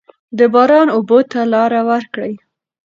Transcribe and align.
د 0.37 0.39
باران 0.53 0.87
اوبو 0.95 1.19
ته 1.31 1.39
لاره 1.53 1.81
ورکړئ. 1.91 2.33